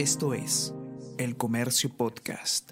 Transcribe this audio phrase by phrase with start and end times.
[0.00, 0.74] Esto es
[1.18, 2.70] El Comercio Podcast.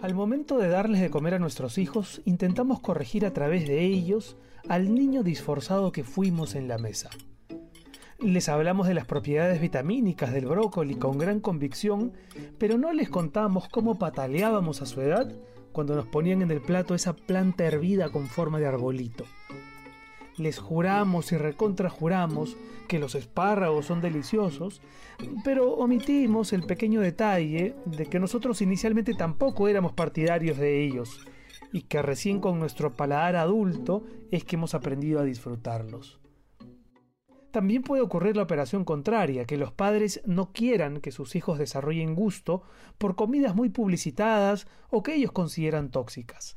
[0.00, 4.38] Al momento de darles de comer a nuestros hijos, intentamos corregir a través de ellos
[4.66, 7.10] al niño disforzado que fuimos en la mesa.
[8.18, 12.14] Les hablamos de las propiedades vitamínicas del brócoli con gran convicción,
[12.56, 15.30] pero no les contamos cómo pataleábamos a su edad
[15.72, 19.26] cuando nos ponían en el plato esa planta hervida con forma de arbolito.
[20.42, 22.56] Les juramos y recontrajuramos
[22.88, 24.82] que los espárragos son deliciosos,
[25.44, 31.24] pero omitimos el pequeño detalle de que nosotros inicialmente tampoco éramos partidarios de ellos
[31.72, 34.02] y que recién con nuestro paladar adulto
[34.32, 36.18] es que hemos aprendido a disfrutarlos.
[37.52, 42.16] También puede ocurrir la operación contraria, que los padres no quieran que sus hijos desarrollen
[42.16, 42.64] gusto
[42.98, 46.56] por comidas muy publicitadas o que ellos consideran tóxicas.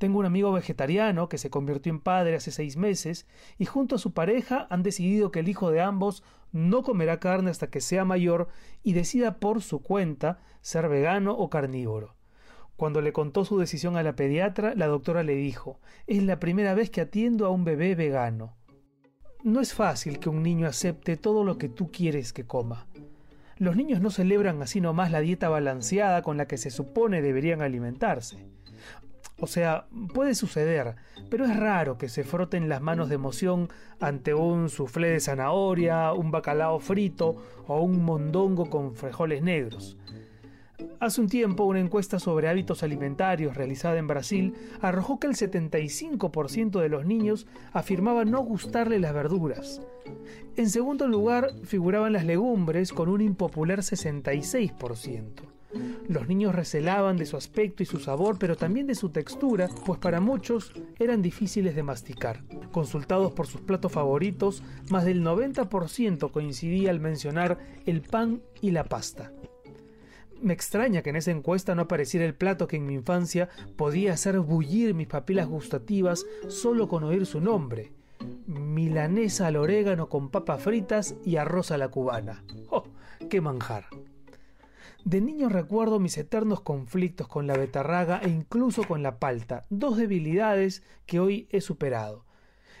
[0.00, 3.26] Tengo un amigo vegetariano que se convirtió en padre hace seis meses
[3.58, 7.50] y junto a su pareja han decidido que el hijo de ambos no comerá carne
[7.50, 8.48] hasta que sea mayor
[8.82, 12.16] y decida por su cuenta ser vegano o carnívoro.
[12.76, 16.72] Cuando le contó su decisión a la pediatra, la doctora le dijo Es la primera
[16.72, 18.56] vez que atiendo a un bebé vegano.
[19.44, 22.86] No es fácil que un niño acepte todo lo que tú quieres que coma.
[23.58, 27.60] Los niños no celebran así nomás la dieta balanceada con la que se supone deberían
[27.60, 28.48] alimentarse.
[29.40, 30.96] O sea, puede suceder,
[31.30, 36.12] pero es raro que se froten las manos de emoción ante un soufflé de zanahoria,
[36.12, 39.96] un bacalao frito o un mondongo con frijoles negros.
[40.98, 46.80] Hace un tiempo una encuesta sobre hábitos alimentarios realizada en Brasil arrojó que el 75%
[46.80, 49.80] de los niños afirmaba no gustarle las verduras.
[50.56, 55.59] En segundo lugar figuraban las legumbres con un impopular 66%.
[56.08, 59.98] Los niños recelaban de su aspecto y su sabor, pero también de su textura, pues
[60.00, 62.42] para muchos eran difíciles de masticar.
[62.72, 68.84] Consultados por sus platos favoritos, más del 90% coincidía al mencionar el pan y la
[68.84, 69.32] pasta.
[70.42, 74.14] Me extraña que en esa encuesta no apareciera el plato que en mi infancia podía
[74.14, 77.92] hacer bullir mis papilas gustativas solo con oír su nombre.
[78.46, 82.42] Milanesa al orégano con papas fritas y arroz a la cubana.
[82.70, 82.84] ¡Oh,
[83.28, 83.86] qué manjar!
[85.04, 89.96] De niño recuerdo mis eternos conflictos con la betarraga e incluso con la palta, dos
[89.96, 92.24] debilidades que hoy he superado.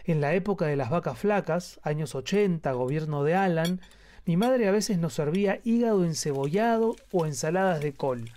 [0.04, 3.80] En la época de las vacas flacas, años 80, gobierno de Alan,
[4.26, 8.30] mi madre a veces nos servía hígado encebollado o ensaladas de col.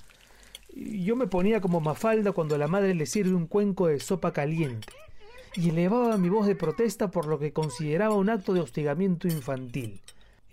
[0.74, 4.94] Yo me ponía como mafalda cuando la madre le sirve un cuenco de sopa caliente
[5.56, 10.02] y elevaba mi voz de protesta por lo que consideraba un acto de hostigamiento infantil.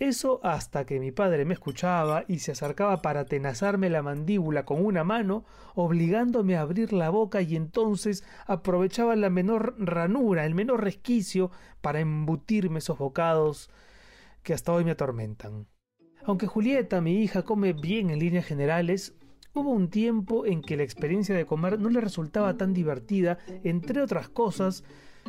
[0.01, 4.83] Eso hasta que mi padre me escuchaba y se acercaba para tenazarme la mandíbula con
[4.83, 5.45] una mano,
[5.75, 11.51] obligándome a abrir la boca y entonces aprovechaba la menor ranura, el menor resquicio
[11.83, 13.69] para embutirme esos bocados
[14.43, 15.67] que hasta hoy me atormentan.
[16.25, 19.15] Aunque Julieta, mi hija, come bien en líneas generales,
[19.53, 24.01] hubo un tiempo en que la experiencia de comer no le resultaba tan divertida, entre
[24.01, 24.83] otras cosas,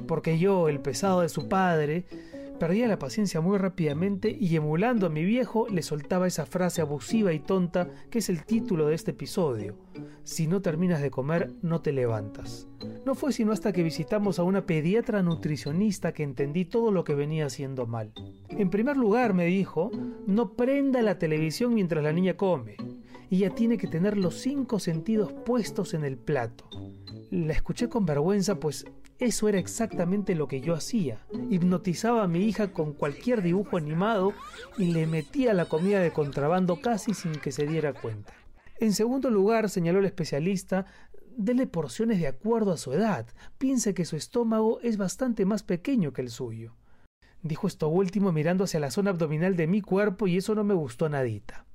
[0.07, 2.05] porque yo, el pesado de su padre,
[2.61, 7.33] perdía la paciencia muy rápidamente y emulando a mi viejo le soltaba esa frase abusiva
[7.33, 9.79] y tonta que es el título de este episodio.
[10.23, 12.67] Si no terminas de comer, no te levantas.
[13.03, 17.15] No fue sino hasta que visitamos a una pediatra nutricionista que entendí todo lo que
[17.15, 18.13] venía haciendo mal.
[18.49, 19.89] En primer lugar, me dijo,
[20.27, 22.77] no prenda la televisión mientras la niña come.
[23.31, 26.69] Ella tiene que tener los cinco sentidos puestos en el plato.
[27.31, 28.85] La escuché con vergüenza, pues
[29.21, 31.19] eso era exactamente lo que yo hacía.
[31.51, 34.33] Hipnotizaba a mi hija con cualquier dibujo animado
[34.79, 38.33] y le metía la comida de contrabando casi sin que se diera cuenta.
[38.79, 40.87] En segundo lugar, señaló el especialista,
[41.37, 43.27] dele porciones de acuerdo a su edad.
[43.59, 46.75] Piense que su estómago es bastante más pequeño que el suyo.
[47.43, 50.73] Dijo esto último mirando hacia la zona abdominal de mi cuerpo y eso no me
[50.73, 51.67] gustó nadita.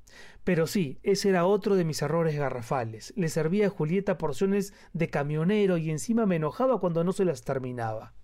[0.47, 3.13] Pero sí, ese era otro de mis errores garrafales.
[3.17, 7.43] Le servía a Julieta porciones de camionero y encima me enojaba cuando no se las
[7.43, 8.15] terminaba.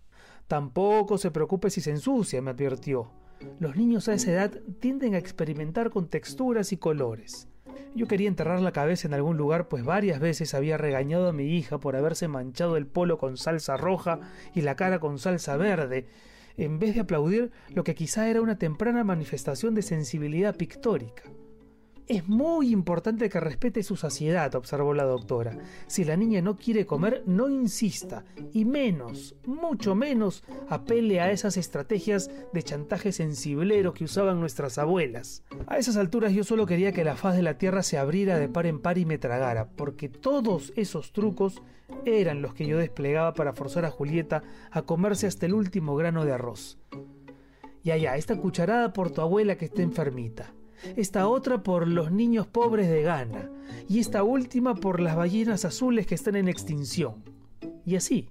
[0.47, 3.11] Tampoco se preocupe si se ensucia, me advirtió.
[3.59, 7.49] Los niños a esa edad tienden a experimentar con texturas y colores.
[7.97, 11.56] Yo quería enterrar la cabeza en algún lugar, pues varias veces había regañado a mi
[11.56, 14.20] hija por haberse manchado el polo con salsa roja
[14.55, 16.06] y la cara con salsa verde,
[16.56, 21.25] en vez de aplaudir lo que quizá era una temprana manifestación de sensibilidad pictórica.
[22.08, 25.56] Es muy importante que respete su saciedad, observó la doctora.
[25.87, 31.56] Si la niña no quiere comer, no insista, y menos, mucho menos, apele a esas
[31.56, 35.44] estrategias de chantaje sensiblero que usaban nuestras abuelas.
[35.66, 38.49] A esas alturas yo solo quería que la faz de la tierra se abriera de
[38.49, 41.62] par en par y me tragara, porque todos esos trucos
[42.04, 46.25] eran los que yo desplegaba para forzar a Julieta a comerse hasta el último grano
[46.25, 46.78] de arroz.
[47.84, 50.52] Ya, ya, esta cucharada por tu abuela que está enfermita.
[50.96, 53.50] Esta otra por los niños pobres de Ghana.
[53.88, 57.23] Y esta última por las ballenas azules que están en extinción.
[57.84, 58.29] Y así.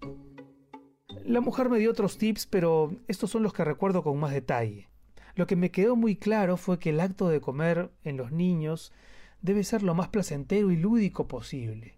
[1.25, 4.89] La mujer me dio otros tips, pero estos son los que recuerdo con más detalle.
[5.35, 8.91] Lo que me quedó muy claro fue que el acto de comer en los niños
[9.41, 11.97] debe ser lo más placentero y lúdico posible.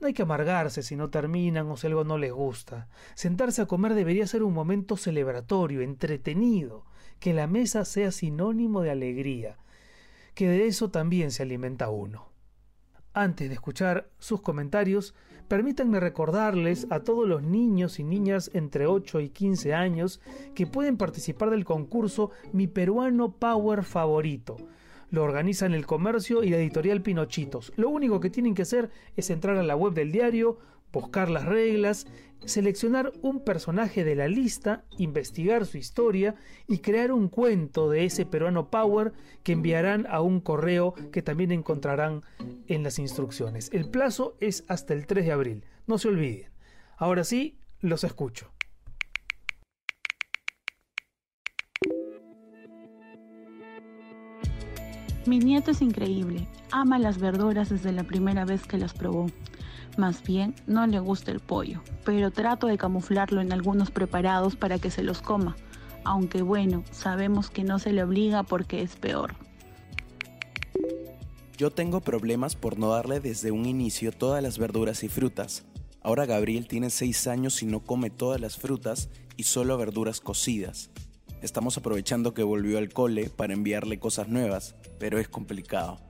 [0.00, 2.88] No hay que amargarse si no terminan o si algo no les gusta.
[3.14, 6.84] Sentarse a comer debería ser un momento celebratorio, entretenido,
[7.18, 9.56] que la mesa sea sinónimo de alegría,
[10.36, 12.28] que de eso también se alimenta uno.
[13.14, 15.14] Antes de escuchar sus comentarios,
[15.48, 20.20] permítanme recordarles a todos los niños y niñas entre 8 y 15 años
[20.54, 24.58] que pueden participar del concurso Mi Peruano Power Favorito.
[25.08, 27.72] Lo organizan el comercio y la editorial Pinochitos.
[27.76, 30.58] Lo único que tienen que hacer es entrar a la web del diario,
[30.92, 32.06] buscar las reglas,
[32.44, 36.34] seleccionar un personaje de la lista, investigar su historia
[36.66, 39.12] y crear un cuento de ese peruano Power
[39.42, 42.22] que enviarán a un correo que también encontrarán
[42.68, 43.70] en las instrucciones.
[43.72, 46.50] El plazo es hasta el 3 de abril, no se olviden.
[46.96, 48.55] Ahora sí, los escucho.
[55.26, 59.26] Mi nieto es increíble, ama las verduras desde la primera vez que las probó.
[59.96, 64.78] Más bien, no le gusta el pollo, pero trato de camuflarlo en algunos preparados para
[64.78, 65.56] que se los coma,
[66.04, 69.34] aunque bueno, sabemos que no se le obliga porque es peor.
[71.58, 75.64] Yo tengo problemas por no darle desde un inicio todas las verduras y frutas.
[76.02, 80.90] Ahora Gabriel tiene 6 años y no come todas las frutas y solo verduras cocidas.
[81.42, 86.00] Estamos aprovechando que volvió al cole para enviarle cosas nuevas, pero es complicado.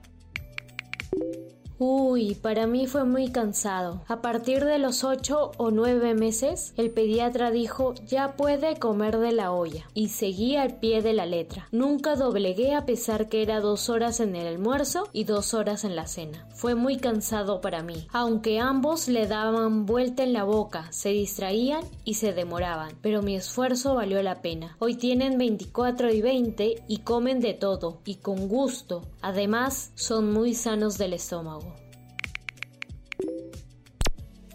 [1.79, 4.01] Uy, para mí fue muy cansado.
[4.07, 9.31] A partir de los 8 o 9 meses, el pediatra dijo ya puede comer de
[9.31, 11.67] la olla y seguí al pie de la letra.
[11.71, 15.95] Nunca doblegué a pesar que era dos horas en el almuerzo y dos horas en
[15.95, 16.47] la cena.
[16.55, 21.83] Fue muy cansado para mí, aunque ambos le daban vuelta en la boca, se distraían
[22.03, 24.75] y se demoraban, pero mi esfuerzo valió la pena.
[24.79, 29.03] Hoy tienen 24 y 20 y comen de todo y con gusto.
[29.21, 31.66] Además, son muy sanos del estómago.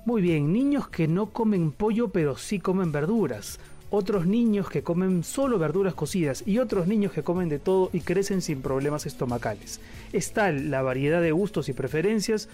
[0.05, 3.61] Muy bien, niños que no comen pollo pero sí comen verduras.
[3.89, 8.01] Otros niños que comen solo verduras cocidas y otros niños que comen de todo y
[8.01, 9.81] crecen sin problemas estomacales.
[10.13, 12.49] Es tal la variedad de gustos y preferencias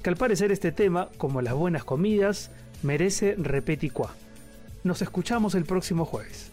[0.00, 2.52] que al parecer este tema, como las buenas comidas,
[2.84, 4.14] merece repeticua.
[4.84, 6.52] Nos escuchamos el próximo jueves.